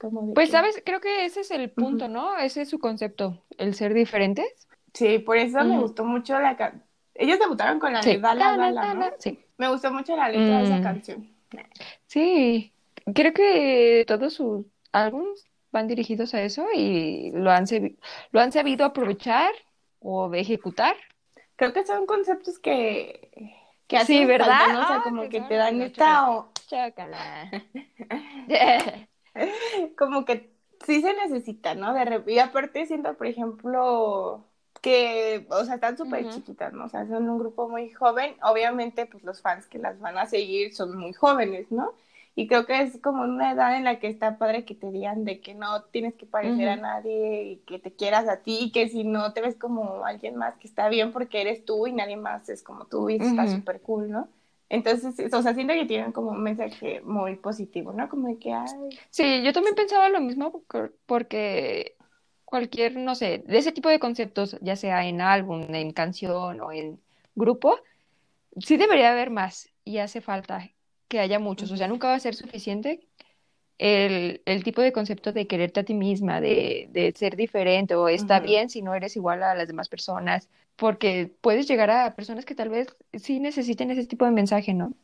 [0.00, 0.82] como de Pues, que- ¿sabes?
[0.86, 2.38] Creo que ese es el punto, ¿no?
[2.38, 4.46] Ese es su concepto, el ser diferentes.
[4.94, 5.82] Sí, por eso me Ujú.
[5.82, 6.82] gustó mucho la canción.
[7.14, 8.12] Ellos debutaron con la Sí.
[8.12, 9.16] de Dala Dala, Dala, ¿no?
[9.18, 9.38] sí.
[9.58, 10.82] Me gustó mucho la letra de esa Mm.
[10.82, 11.28] canción.
[12.06, 12.72] Sí,
[13.14, 17.66] creo que todos sus álbumes van dirigidos a eso y lo han,
[18.32, 19.52] lo han sabido aprovechar
[20.00, 20.96] o ejecutar.
[21.56, 23.54] Creo que son conceptos que,
[23.86, 24.58] que hacen Sí, ¿verdad?
[24.58, 24.80] falta, ¿no?
[24.80, 26.30] O sea, Ah, como que te dan esta...
[26.30, 27.50] o- Chócala.
[29.98, 30.50] como que
[30.86, 31.94] sí se necesita, ¿no?
[31.94, 34.44] De Y aparte siento, por ejemplo,
[34.80, 36.84] que, o sea, están súper chiquitas, ¿no?
[36.86, 38.36] O sea, son un grupo muy joven.
[38.42, 41.94] Obviamente, pues los fans que las van a seguir son muy jóvenes, ¿no?
[42.38, 45.24] Y creo que es como una edad en la que está padre que te digan
[45.24, 48.70] de que no tienes que parecer a nadie y que te quieras a ti y
[48.72, 51.92] que si no te ves como alguien más que está bien porque eres tú y
[51.92, 54.28] nadie más es como tú y eso está súper cool, ¿no?
[54.68, 58.08] Entonces, o sea, siento que tienen como un mensaje muy positivo, ¿no?
[58.08, 58.68] Como de que, ay,
[59.10, 61.96] Sí, yo también pensaba lo mismo por- porque
[62.44, 66.70] cualquier, no sé, de ese tipo de conceptos, ya sea en álbum, en canción o
[66.72, 67.00] en
[67.34, 67.78] grupo,
[68.60, 70.70] sí debería haber más y hace falta
[71.08, 71.70] que haya muchos.
[71.70, 73.08] O sea, nunca va a ser suficiente
[73.78, 78.08] el, el tipo de concepto de quererte a ti misma, de, de ser diferente o
[78.08, 82.44] está bien si no eres igual a las demás personas, porque puedes llegar a personas
[82.44, 84.94] que tal vez sí necesiten ese tipo de mensaje, ¿no?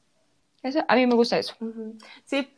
[0.63, 1.55] Eso, a mí me gusta eso.
[2.25, 2.49] Sí,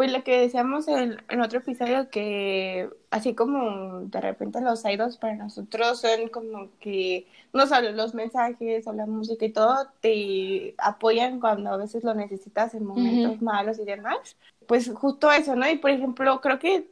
[0.00, 5.18] pues lo que decíamos en, en otro episodio, que así como de repente los idols
[5.18, 10.74] para nosotros son como que no solo los mensajes o la música y todo, te
[10.78, 14.38] apoyan cuando a veces lo necesitas en momentos malos y demás.
[14.66, 15.68] Pues justo eso, ¿no?
[15.68, 16.88] Y por ejemplo, creo que,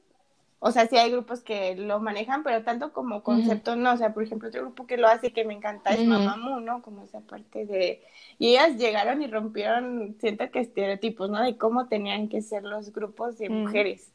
[0.61, 3.93] o sea, sí hay grupos que lo manejan, pero tanto como concepto, no.
[3.95, 6.05] O sea, por ejemplo, otro grupo que lo hace que me encanta es Ujú.
[6.05, 6.83] Mamamoo, ¿no?
[6.83, 8.03] Como esa parte de
[8.39, 11.43] y ellas llegaron y rompieron, siento que estereotipos, ¿no?
[11.43, 13.51] De cómo tenían que ser los grupos de Mm.
[13.51, 14.13] mujeres.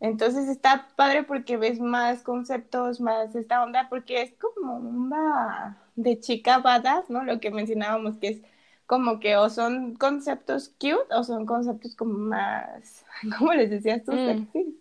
[0.00, 6.20] Entonces está padre porque ves más conceptos, más esta onda, porque es como una de
[6.20, 7.24] chica badass, ¿no?
[7.24, 8.42] Lo que mencionábamos, que es
[8.86, 13.04] como que o son conceptos cute o son conceptos como más,
[13.38, 14.12] ¿cómo les decías tú?
[14.12, 14.18] Mm.
[14.18, 14.78] Sexy.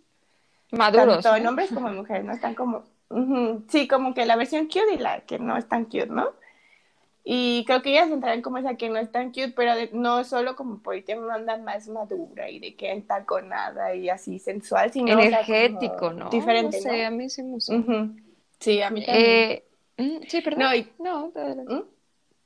[0.71, 1.49] Maduros, Tanto en ¿no?
[1.49, 2.33] hombres como en mujeres, ¿no?
[2.33, 2.83] Están como,
[3.69, 6.29] sí, como que la versión cute y la que no es tan cute, ¿no?
[7.23, 10.23] Y creo que ellas entrarán como esa que no es tan cute, pero de- no
[10.23, 15.13] solo como por una onda más madura y de que entaconada y así sensual, sino
[15.13, 16.29] o sea, Energético, ¿no?
[16.29, 17.07] diferente, No sé, ¿no?
[17.07, 17.73] a mí sí me gusta.
[18.59, 19.27] Sí, a mí también.
[19.97, 20.63] Eh, sí, perdón.
[20.63, 21.31] No, y- No.
[21.67, 21.81] ¿Mm?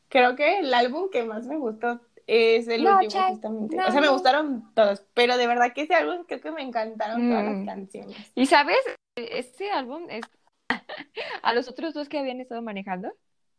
[0.10, 3.76] Creo que el álbum que más me gustó es el No, último, justamente.
[3.76, 6.62] no, o sea, me gustaron todos, pero de verdad que ese álbum creo que me
[6.62, 7.66] encantaron todas las Mm.
[7.66, 8.32] canciones.
[8.36, 8.78] Y sabes,
[9.16, 10.22] este álbum es
[11.44, 13.12] a los otros dos que habían estado manejando,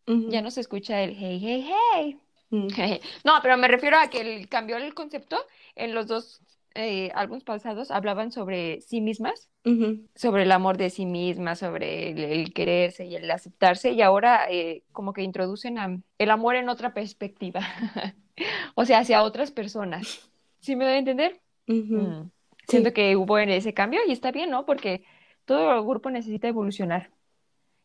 [0.07, 0.31] Ujú.
[0.31, 2.21] ya no se escucha el hey, hey, hey.
[2.51, 2.67] Mm.
[3.25, 5.37] No, pero me refiero a que el- cambió el concepto.
[5.75, 6.41] En los dos
[6.75, 10.07] eh, álbumes pasados hablaban sobre sí mismas, Ujú.
[10.15, 14.47] sobre el amor de sí mismas, sobre el, el quererse y el aceptarse, y ahora
[14.51, 17.61] eh, como que introducen a- el amor en otra perspectiva,
[18.75, 20.29] o sea, hacia otras personas.
[20.61, 21.41] ¿Sí me doy a entender?
[21.67, 22.29] Mm.
[22.69, 24.65] Siento que hubo en ese cambio y está bien, ¿no?
[24.65, 25.05] Porque
[25.45, 27.11] todo el grupo necesita evolucionar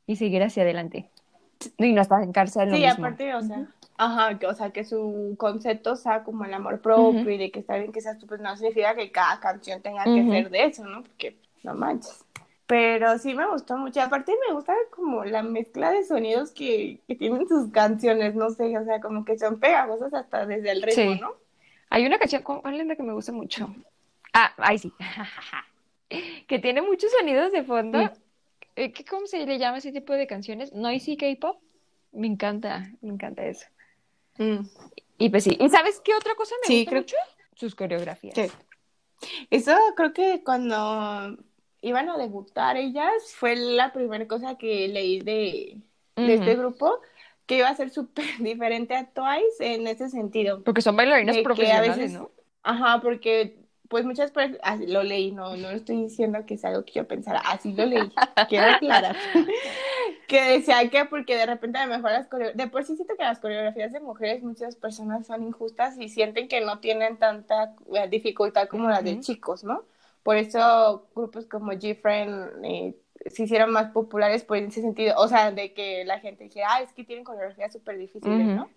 [0.06, 1.10] y seguir hacia adelante.
[1.78, 2.74] Y no está en cárcel.
[2.74, 6.80] Sí, aparte, o sea, ajá, que, o sea, que su concepto sea como el amor
[6.82, 9.82] propio y de que está bien que seas tú, pues no significa que cada canción
[9.82, 11.04] tenga que ser de eso, ¿no?
[11.04, 12.24] Porque no manches.
[12.68, 14.02] Pero sí me gustó mucho.
[14.02, 18.78] Aparte me gusta como la mezcla de sonidos que, que tienen sus canciones, no sé,
[18.78, 21.36] o sea, como que son pegajosas hasta desde el ritmo, ¿no?
[21.90, 23.74] Hay una canción, ¿cuál es la que me gusta mucho?
[24.34, 24.92] Ah, ahí sí.
[26.48, 28.12] que tiene muchos sonidos de fondo.
[28.76, 30.74] Eh, ¿Qué, ¿Cómo se le llama ese tipo de canciones?
[30.74, 31.62] Noisy K-pop.
[32.12, 33.66] Me encanta, me encanta eso.
[34.38, 34.60] Mm.
[35.18, 35.58] Y pues sí.
[35.58, 37.16] ¿Y sabes qué otra cosa me gusta mucho?
[37.56, 38.52] Sus coreografías.
[39.50, 41.38] Eso creo que cuando
[41.82, 45.78] iban a debutar ellas, fue la primera cosa que leí de,
[46.16, 47.00] este grupo,
[47.46, 50.64] que iba a ser súper diferente a Twice en ese sentido.
[50.64, 52.32] Porque son bailarinas profesionales, ¿no?
[52.64, 53.56] Ajá, porque
[53.88, 57.40] pues muchas personas, lo leí, no, no estoy diciendo que es algo que yo pensara,
[57.40, 58.12] así lo leí,
[58.50, 59.16] quiero aclarar,
[60.28, 63.16] que decía que porque de repente a lo mejor las coreografías, de por sí siento
[63.16, 67.76] que las coreografías de mujeres muchas personas son injustas y sienten que no tienen tanta
[67.94, 69.86] eh, dificultad como las de chicos, ¿no?
[70.28, 75.16] Por eso grupos como G-Friend eh, se hicieron más populares por ese sentido.
[75.20, 78.68] O sea, de que la gente dijera, ah, es que tienen coreografías súper difíciles, ¿no?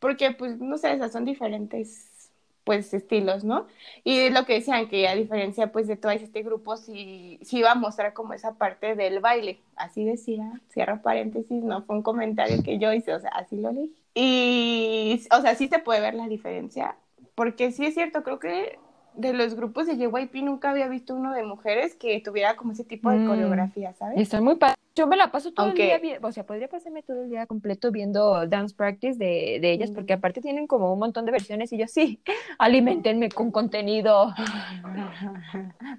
[0.00, 2.32] Porque, pues, no sé, esas son diferentes,
[2.64, 3.68] pues, estilos, ¿no?
[4.02, 7.70] Y lo que decían, que a diferencia, pues, de todo este grupo, sí, sí iba
[7.70, 9.60] a mostrar como esa parte del baile.
[9.76, 13.70] Así decía, cierro paréntesis, no fue un comentario que yo hice, o sea, así lo
[13.70, 13.94] leí.
[14.12, 16.96] Y, o sea, sí se puede ver la diferencia.
[17.36, 18.76] Porque sí es cierto, creo que
[19.14, 22.84] de los grupos de JYP nunca había visto uno de mujeres que tuviera como ese
[22.84, 23.26] tipo de mm.
[23.26, 24.18] coreografía, ¿sabes?
[24.18, 24.76] Está muy padre.
[25.00, 27.90] Yo me la paso todo el día, o sea, podría pasarme todo el día completo
[27.90, 31.78] viendo dance practice de, de ellas, porque aparte tienen como un montón de versiones y
[31.78, 32.20] yo sí,
[32.58, 34.34] alimentenme con contenido.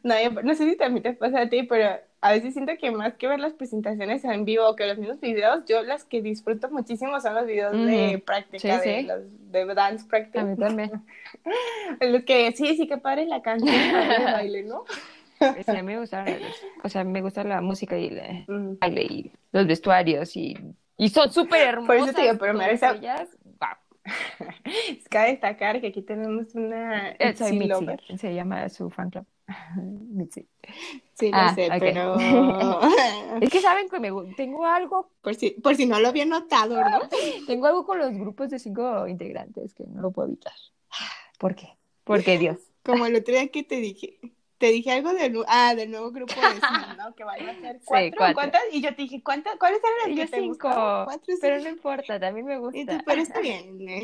[0.04, 3.16] No, no sé si también te pasa a ti, pero a veces siento que más
[3.16, 7.20] que ver las presentaciones en vivo que los mismos videos, yo las que disfruto muchísimo
[7.20, 10.40] son los videos de práctica, de, Los, de dance practice.
[10.40, 11.04] A mí también.
[12.02, 14.86] los que sí, sí que pare la canción de baile, ¿no?
[15.41, 16.25] Sí, a mí me gusta,
[16.84, 18.45] o sea, me gusta la música y el
[18.80, 20.58] baile y los vestuarios y,
[20.97, 21.88] y son súper hermosos.
[21.88, 23.82] Por eso te digo, pero me Ellas, wow.
[24.65, 29.25] Es que destacar que aquí tenemos una eh, Soy Mitzi, se llama su fan club.
[29.75, 30.47] Mitzi.
[31.13, 32.17] Sí, lo ah, sé, pero...
[33.41, 34.10] es que saben que me...
[34.36, 35.12] tengo algo...
[35.21, 36.99] Por si, por si no lo había notado, ¿no?
[37.45, 40.54] tengo algo con los grupos de cinco integrantes que no lo puedo evitar.
[41.38, 41.69] ¿Por qué?
[42.04, 42.58] Porque Dios.
[42.84, 44.19] Como el otro día que te dije,
[44.62, 47.15] te dije algo del, ah, del nuevo grupo de cinco, ¿no?
[47.15, 48.10] Que van a ser cuatro.
[48.10, 48.36] Sí, cuatro.
[48.36, 48.62] ¿Cuántas?
[48.71, 49.58] Y yo te dije, ¿cuántas?
[49.58, 53.02] ¿cuáles eran las que te cinco, cuatro, pero no importa, también me gusta.
[53.04, 53.89] pero está bien.
[53.89, 54.04] ¿eh?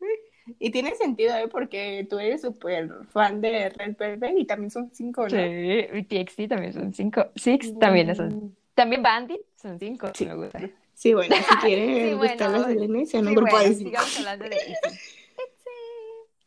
[0.58, 1.46] Y tiene sentido, ¿eh?
[1.46, 5.28] Porque tú eres súper fan de Red Velvet y también son cinco, ¿no?
[5.28, 7.26] Sí, y TXT también son cinco.
[7.34, 8.56] Six también son.
[8.72, 10.24] También Bandit son cinco, sí.
[10.24, 10.58] me gusta.
[10.94, 13.90] Sí, bueno, si quieren sí, gustar las de sean un grupo de cinco.
[13.90, 14.58] Sigamos hablando de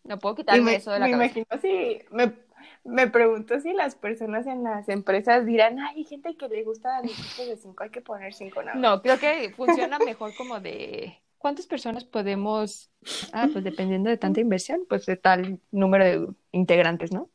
[0.03, 1.35] No puedo quitarme eso de la me cabeza.
[1.35, 2.15] Me imagino si...
[2.15, 2.33] Me,
[2.83, 7.01] me pregunto si las personas en las empresas dirán, ay, hay gente que le gusta
[7.01, 8.73] los grupos de cinco, hay que poner cinco, ¿no?
[8.75, 12.91] No, creo que funciona mejor como de ¿cuántas personas podemos,
[13.33, 17.29] ah, pues dependiendo de tanta inversión, pues de tal número de integrantes, ¿no?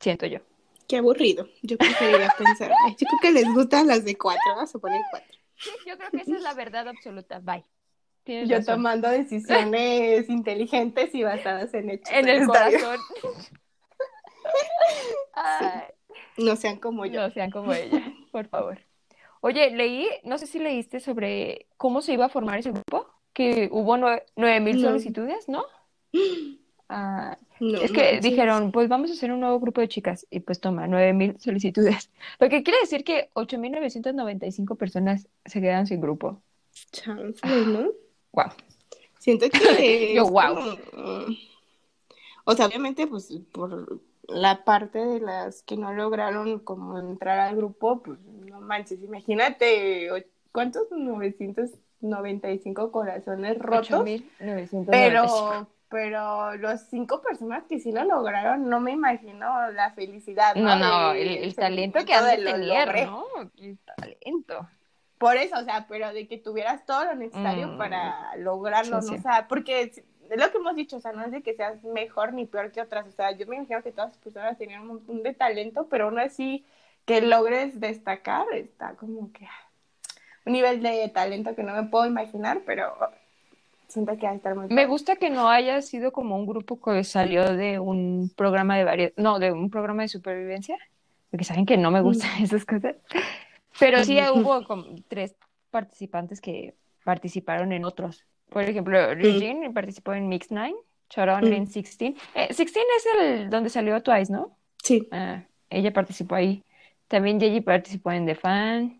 [0.00, 0.40] Siento yo.
[0.88, 1.48] Qué aburrido.
[1.62, 5.38] Yo preferiría pensar, yo creo que les gustan las de cuatro, vamos a poner cuatro.
[5.86, 7.40] Yo creo que esa es la verdad absoluta.
[7.40, 7.64] Bye.
[8.46, 12.12] yo tomando decisiones inteligentes y basadas en hechos.
[12.12, 12.98] En el corazón.
[16.36, 17.20] No sean como yo.
[17.22, 18.78] No sean como ella, por favor.
[19.40, 23.68] Oye, leí, no sé si leíste sobre cómo se iba a formar ese grupo que
[23.72, 25.64] hubo nueve mil solicitudes, ¿no?
[26.94, 30.60] Ah, es que dijeron, pues vamos a hacer un nuevo grupo de chicas y pues
[30.60, 32.10] toma, nueve mil solicitudes.
[32.38, 36.02] Lo que quiere decir que ocho mil novecientos noventa y cinco personas se quedan sin
[36.02, 36.42] grupo.
[36.90, 37.88] Chance, ¿no?
[38.32, 38.48] Wow.
[39.20, 40.12] Siento que...
[40.16, 40.76] Yo, wow.
[42.44, 47.56] O sea, obviamente, pues por la parte de las que no lograron como entrar al
[47.56, 50.08] grupo, pues no manches, imagínate,
[50.52, 50.90] ¿cuántos?
[50.90, 51.70] 900
[52.02, 54.04] 95 corazones rotos.
[54.90, 60.54] Pero, pero los cinco personas que sí lo lograron, no me imagino la felicidad.
[60.54, 63.24] No, no, el, talento que has de tener, ¿no?
[63.58, 64.68] El talento.
[65.18, 67.78] Por eso, o sea, pero de que tuvieras todo lo necesario mm.
[67.78, 69.12] para lograrlo, ¿no?
[69.12, 70.04] O sea, porque
[70.34, 72.72] es lo que hemos dicho, o sea, no es de que seas mejor ni peor
[72.72, 75.34] que otras, o sea, yo me imagino que todas las personas tenían un montón de
[75.34, 76.64] talento, pero aún así
[77.04, 79.46] que logres destacar, está como que
[80.44, 82.94] un nivel de talento que no me puedo imaginar, pero
[83.88, 86.80] siento que va a estar muy Me gusta que no haya sido como un grupo
[86.80, 90.78] que salió de un programa de variedad, no, de un programa de supervivencia,
[91.30, 92.96] porque saben que no me gustan esas cosas.
[93.78, 95.34] Pero sí hubo como tres
[95.70, 98.24] participantes que participaron en otros.
[98.52, 100.74] Por ejemplo, Regine participó en Mix Nine,
[101.10, 101.52] Sharon Mm.
[101.52, 102.16] en Sixteen.
[102.34, 104.56] Eh, Sixteen es el donde salió Twice, ¿no?
[104.82, 105.08] Sí.
[105.10, 106.62] Ah, ella participó ahí.
[107.08, 108.98] También Yeji participó en The Fan.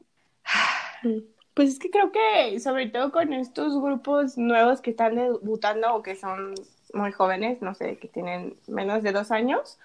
[1.54, 6.02] Pues es que creo que sobre todo con estos grupos nuevos que están debutando o
[6.02, 6.54] que son
[6.94, 9.78] muy jóvenes, no sé, que tienen menos de dos años,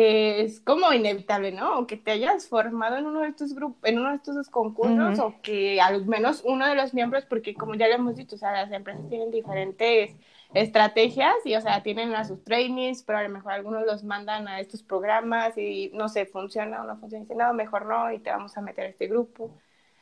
[0.00, 1.80] eh, es como inevitable, ¿no?
[1.80, 5.18] O que te hayas formado en uno de estos grupos, en uno de estos concursos,
[5.18, 8.38] o que al menos uno de los miembros, porque como ya lo hemos dicho, o
[8.38, 10.14] sea, las empresas tienen diferentes
[10.54, 14.46] estrategias y, o sea, tienen a sus trainings, pero a lo mejor algunos los mandan
[14.46, 18.12] a estos programas y no sé, funciona o no funciona, y dicen, no, mejor no,
[18.12, 19.50] y te vamos a meter a este grupo.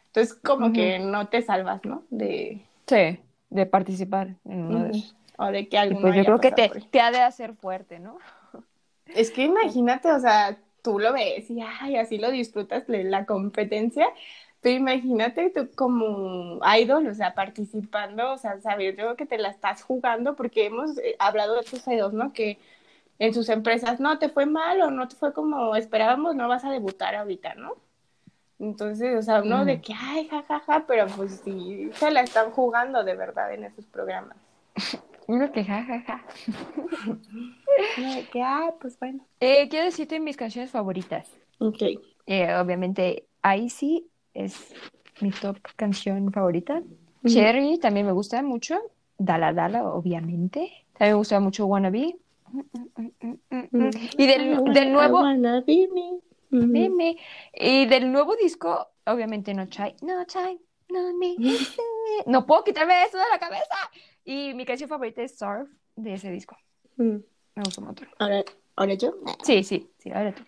[0.09, 2.02] Entonces, como que no te salvas, ¿no?
[2.11, 5.16] De, Sí, de participar en uno de esos.
[5.38, 8.18] o de que Y pues yo creo que te, te ha de hacer fuerte, ¿no?
[9.14, 13.26] Es que imagínate, o sea, tú lo ves y ay, así lo disfrutas de la
[13.26, 14.06] competencia,
[14.60, 19.48] pero imagínate tú como idol, o sea, participando, o sea, saber yo que te la
[19.50, 22.32] estás jugando, porque hemos eh, hablado de otros idols, ¿no?
[22.32, 22.58] Que
[23.18, 26.64] en sus empresas, no, te fue mal o no te fue como esperábamos, no vas
[26.64, 27.74] a debutar ahorita, ¿no?
[28.58, 33.04] Entonces, o sea, uno de que, ay, jajaja, pero pues sí, se la están jugando
[33.04, 34.36] de verdad en esos programas.
[35.28, 36.24] Uno que ja, ja, ja.
[38.32, 39.26] Que, ah, pues bueno.
[39.40, 41.28] Eh, quiero decirte mis canciones favoritas.
[41.58, 41.82] Ok.
[42.26, 44.74] Eh, obviamente, Icy es
[45.20, 46.82] mi top canción favorita.
[47.26, 48.78] Cherry también me gusta mucho.
[49.18, 50.86] Dala Dala, obviamente.
[50.94, 52.16] También me gusta mucho Wannabe.
[52.52, 52.60] Mm,
[53.50, 53.90] mm, mm.
[54.18, 56.20] Y del, del nuevo, Wanna be me.
[56.52, 56.72] Ujú.
[56.72, 57.16] Dime.
[57.52, 60.58] Y del nuevo disco, obviamente no Chai, no Chai,
[60.88, 61.36] no me.
[62.26, 63.74] No puedo quitarme eso de la cabeza.
[64.26, 66.58] Y mi canción favorita es Surf de ese disco.
[66.96, 67.18] Mm.
[67.54, 68.04] Me gustó mucho.
[68.18, 69.14] Ahora, ahora yo.
[69.44, 70.42] Sí, sí, sí, ahora tú.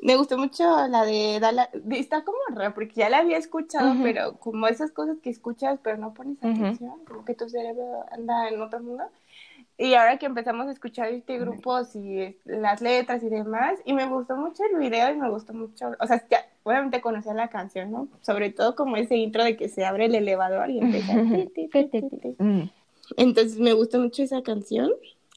[0.00, 1.68] Me gustó mucho la de Dala.
[1.90, 5.96] Está como raro porque ya la había escuchado, pero como esas cosas que escuchas, pero
[5.96, 9.04] no pones atención, como que tu cerebro anda en otro mundo.
[9.78, 14.06] Y ahora que empezamos a escuchar este grupo, y las letras y demás, y me
[14.06, 17.90] gustó mucho el video y me gustó mucho, o sea, ya, obviamente conocía la canción,
[17.90, 18.08] ¿no?
[18.20, 21.14] Sobre todo como ese intro de que se abre el elevador y empieza.
[23.16, 24.90] Entonces me gustó mucho esa canción.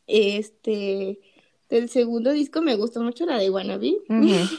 [0.07, 1.19] Este,
[1.69, 3.97] del segundo disco me gustó mucho la de Wannabe.
[4.09, 4.49] Ujú.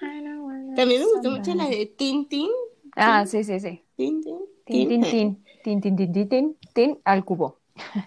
[0.76, 2.48] También me gustó mucho la de Tin Tin.
[2.96, 3.82] Ah, sí, sí, sí.
[3.96, 4.38] Tin Tin.
[4.64, 7.58] Tin, tin, tin, tin, tin, tin, tin, al cubo.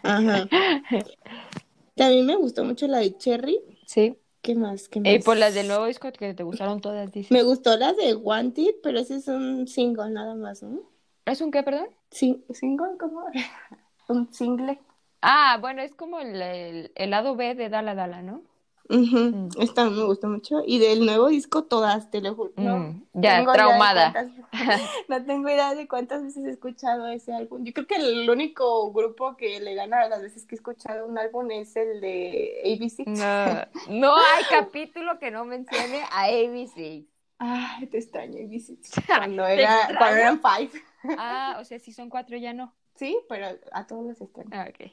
[0.03, 0.47] Ajá.
[1.95, 3.59] También me gustó mucho la de Cherry.
[3.85, 4.17] Sí.
[4.41, 4.87] ¿Qué más?
[4.89, 5.25] ¿Qué Y más?
[5.25, 7.31] por las del nuevo disco que te gustaron todas, dices.
[7.31, 10.81] Me gustó la de Wanted, pero ese es un single nada más, ¿no?
[11.25, 11.87] ¿Es un qué, perdón?
[12.09, 13.25] Sí, single, ¿cómo?
[14.11, 14.79] Un single.
[15.21, 18.41] Ah, bueno, es como el, el, el lado B de Dala Dala, ¿no?
[18.89, 19.49] Mm.
[19.59, 20.63] Esta me gustó mucho.
[20.65, 22.51] Y del nuevo disco, todas, te lo juro.
[22.57, 24.11] No Mm, ya, tengo idea de traumada.
[24.13, 24.49] cuántas-
[25.07, 27.63] no tengo idea de cuántas veces he escuchado ese álbum.
[27.63, 31.05] Yo creo que el único grupo que le gana a las veces que he escuchado
[31.07, 33.05] un álbum es el de ABC.
[33.07, 37.05] No, no hay capítulo que no mencione a ABC.
[37.37, 38.77] Ay, te extraño, ABC.
[39.07, 40.71] Cuando, ¿Te era, cuando eran five.
[41.17, 42.73] Ah, o sea, si son cuatro ya no.
[43.01, 44.51] Sí, pero a todos los extraño.
[44.53, 44.91] Ah, ok.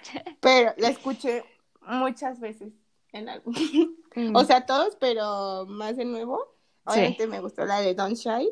[0.40, 1.44] Pero la escuché
[1.82, 2.72] muchas veces
[3.12, 3.54] en álbum.
[4.16, 4.34] Mm.
[4.34, 6.56] O sea, todos, pero más de nuevo.
[6.84, 8.48] Obviamente me gustó la de Don't Shy,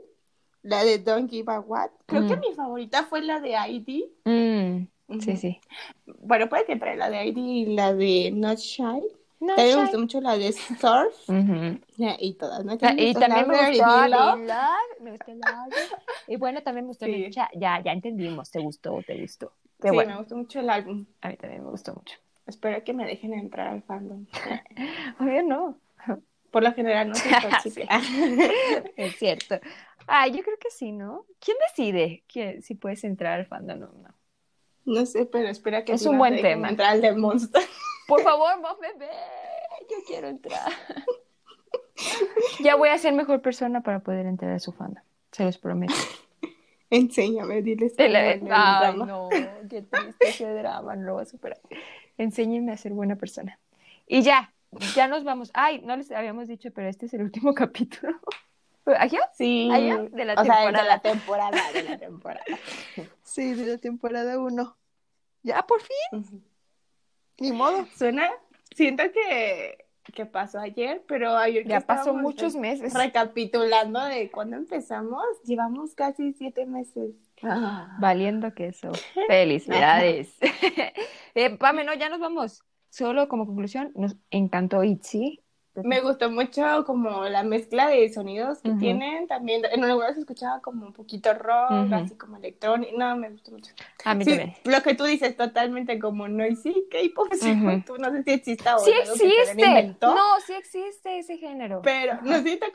[0.60, 1.88] la de Don't Give a What.
[2.04, 2.40] Creo que Mm.
[2.40, 4.10] mi favorita fue la de ID.
[4.26, 5.58] Mm, sí, sí.
[6.04, 9.00] Bueno, puede que la de ID y la de Not Shy.
[9.40, 11.78] No, También me gustó mucho la de Surf Ujú.
[11.96, 12.72] ya, y todas, ¿no?
[12.82, 14.38] Ah, Y también me gustó Love.
[14.40, 15.74] Love, me gustó Love.
[16.26, 17.12] Y bueno, también me gustó Sí.
[17.12, 17.48] Mecha.
[17.54, 19.52] Ya, ya entendimos, te gustó, te gustó.
[19.80, 21.06] Qué Sí, bueno, me gustó mucho el álbum.
[21.20, 22.16] a mí también me gustó mucho.
[22.46, 24.26] Espero que me dejen entrar al fandom.
[25.20, 25.78] Obvio no,
[26.50, 28.00] Por lo general no tóxica.
[28.96, 29.60] es cierto.
[30.06, 31.26] Ay, yo creo que sí, ¿no?
[31.38, 34.14] ¿Quién decide que si puedes entrar al fandom o no?
[34.86, 36.70] No sé, pero espera que Es un me buen dejen tema.
[36.70, 37.62] entrar al de Monster.
[38.08, 39.10] Por favor, vos bebé,
[39.90, 40.72] yo quiero entrar.
[42.60, 45.92] Ya voy a ser mejor persona para poder entrar a su fandom, se los prometo.
[46.90, 49.04] Enséñame, diles Te la- Ay, drama.
[49.04, 49.28] no,
[49.68, 51.58] qué triste ese drama, no lo voy a superar.
[52.16, 53.58] Enséñenme a ser buena persona.
[54.06, 54.52] Y ya,
[54.94, 55.50] ya nos vamos.
[55.54, 58.16] Ay, no les habíamos dicho, pero este es el último capítulo.
[58.86, 59.20] ¿Allá?
[59.34, 60.84] Sí, Allá, de la o sea, de temporada.
[60.84, 62.44] la temporada, de la temporada.
[63.24, 64.76] Sí, de la temporada 1.
[65.42, 66.42] Ya, por fin,
[67.40, 67.86] ni modo.
[67.96, 68.28] Suena,
[68.74, 72.94] siento que, que pasó ayer, pero ayer Ya pasó muchos meses.
[72.94, 77.14] Recapitulando de cuando empezamos, llevamos casi siete meses.
[78.00, 78.90] Valiendo queso.
[79.28, 80.36] Felicidades.
[81.34, 82.64] eh, Pame, no, ya nos vamos.
[82.90, 85.42] Solo como conclusión, nos encantó Itzy.
[85.84, 89.26] Me gustó mucho como la mezcla de sonidos que tienen.
[89.26, 92.96] También en algunos escuchaba como un poquito rock, así como electrónico.
[92.98, 93.72] No, me gustó mucho.
[94.04, 94.54] A mí Sí, también.
[94.64, 97.28] lo que tú dices, totalmente como noisy K-pop.
[97.34, 97.82] sí, Ujú.
[97.86, 99.94] tú no sé si exista o Sí existe.
[100.14, 101.82] No, sí existe ese género.
[101.82, 102.66] Pero no sé si te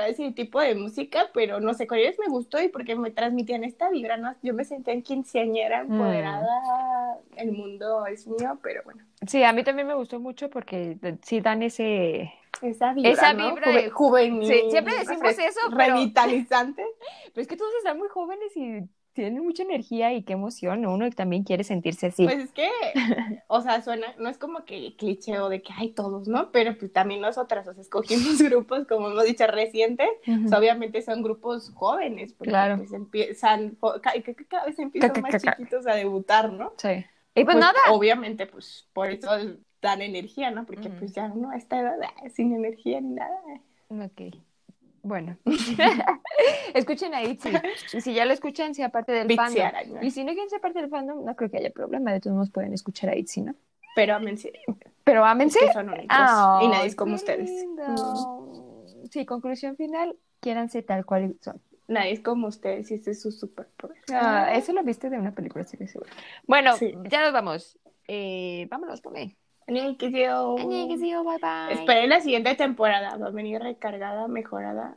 [0.00, 3.10] a ese tipo de música, pero no sé, con ellos me gustó y porque me
[3.10, 4.34] transmitían esta vibra, ¿no?
[4.42, 5.92] Yo me sentía en quinceañera Mm.
[5.92, 10.96] empoderada, el mundo es mío, pero bueno, Sí, a mí también me gustó mucho porque
[11.22, 12.32] sí dan ese...
[12.62, 13.50] esa vibra, Esa ¿no?
[13.54, 16.82] vibra Juve- de- juvenil, Sí, siempre decimos eso, pero- Revitalizante.
[17.34, 18.80] Pero es que todos están muy jóvenes y
[19.12, 20.86] tienen mucha energía y qué emoción.
[20.86, 22.24] Uno también quiere sentirse así.
[22.24, 22.68] Pues es que,
[23.48, 26.50] o sea, suena, no es como que cliché o de que hay todos, ¿no?
[26.50, 30.08] Pero pues también nosotras, o sea, escogimos grupos, como hemos dicho, recientes,
[30.56, 32.78] obviamente son grupos jóvenes, porque Claro.
[32.78, 33.76] pues empiezan,
[34.48, 36.72] cada vez empiezan más chiquitos a debutar, ¿no?
[36.78, 37.04] Sí.
[37.34, 37.78] Y pues, Pues, nada.
[37.90, 39.30] Obviamente, pues por eso
[39.80, 40.66] dan energía, ¿no?
[40.66, 43.40] Porque pues ya uno a esta edad ah, sin energía ni nada.
[43.88, 44.36] Ok.
[45.02, 45.36] Bueno.
[46.74, 47.50] Escuchen a Itzy.
[47.94, 49.64] Y si ya lo escuchan, sea parte del fandom.
[49.64, 50.02] Araña.
[50.02, 52.12] Y si no quieren ser parte del fandom, no creo que haya problema.
[52.12, 53.54] De todos modos pueden escuchar a Itzy, ¿no?
[53.96, 54.52] Pero ámense,
[55.04, 55.58] Pero ámense.
[55.58, 56.16] que son únicos
[56.62, 57.50] y nadie es como ustedes.
[59.10, 60.16] Sí, conclusión final.
[60.40, 61.60] Quiéranse tal cual son.
[61.90, 63.96] Nadie es como ustedes y ese es su superpoder.
[64.12, 66.08] Ah, eso lo viste de una película, estoy seguro.
[66.46, 66.94] Bueno, Sí.
[67.10, 67.78] ya nos vamos.
[68.06, 69.02] Eh, vámonos.
[69.66, 70.56] Annyeonghaseyo.
[70.58, 71.72] Annyeonghaseyo, bye bye.
[71.74, 74.96] Esperen la siguiente temporada, va a venir recargada, mejorada,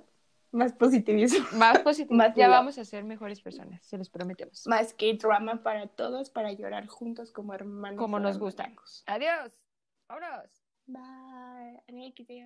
[0.52, 2.16] más positivismo, Más positivo.
[2.18, 4.68] Más ya vamos a ser mejores personas, se los prometemos.
[4.68, 7.98] más que drama para todos, para llorar juntos como hermanos.
[7.98, 8.64] Como nos gusta.
[8.66, 9.04] hermanos.
[9.08, 9.52] Adiós.
[10.08, 10.50] Vámonos.
[10.86, 11.82] Bye.
[11.88, 12.44] Annyeonghaseyo.